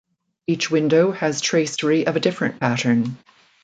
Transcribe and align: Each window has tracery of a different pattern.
Each 0.47 0.71
window 0.71 1.11
has 1.11 1.41
tracery 1.41 2.07
of 2.07 2.15
a 2.15 2.19
different 2.19 2.59
pattern. 2.59 3.17